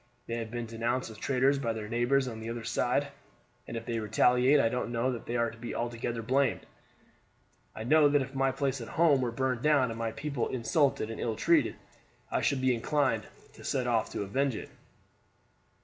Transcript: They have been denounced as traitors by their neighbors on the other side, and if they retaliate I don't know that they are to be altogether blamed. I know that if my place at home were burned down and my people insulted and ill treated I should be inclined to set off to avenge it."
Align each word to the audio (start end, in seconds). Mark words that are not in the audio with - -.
They 0.25 0.37
have 0.37 0.49
been 0.49 0.65
denounced 0.65 1.11
as 1.11 1.17
traitors 1.19 1.59
by 1.59 1.73
their 1.73 1.87
neighbors 1.87 2.27
on 2.27 2.39
the 2.39 2.49
other 2.49 2.63
side, 2.63 3.09
and 3.67 3.77
if 3.77 3.85
they 3.85 3.99
retaliate 3.99 4.59
I 4.59 4.67
don't 4.67 4.91
know 4.91 5.11
that 5.11 5.27
they 5.27 5.35
are 5.35 5.51
to 5.51 5.57
be 5.59 5.75
altogether 5.75 6.23
blamed. 6.23 6.65
I 7.75 7.83
know 7.83 8.09
that 8.09 8.23
if 8.23 8.33
my 8.33 8.51
place 8.51 8.81
at 8.81 8.87
home 8.87 9.21
were 9.21 9.29
burned 9.31 9.61
down 9.61 9.91
and 9.91 9.99
my 9.99 10.11
people 10.11 10.47
insulted 10.47 11.11
and 11.11 11.21
ill 11.21 11.35
treated 11.35 11.75
I 12.31 12.41
should 12.41 12.61
be 12.61 12.73
inclined 12.73 13.27
to 13.53 13.63
set 13.63 13.85
off 13.85 14.09
to 14.13 14.23
avenge 14.23 14.55
it." 14.55 14.69